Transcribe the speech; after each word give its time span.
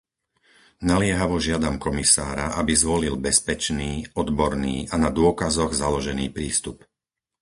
Naliehavo 0.89 1.35
žiadam 1.45 1.75
komisára, 1.85 2.45
aby 2.61 2.73
zvolil 2.83 3.15
bezpečný, 3.27 3.91
odborný 4.21 4.75
a 4.89 4.95
na 5.03 5.09
dôkazoch 5.19 5.71
založený 5.83 6.25
prístup. 6.37 6.77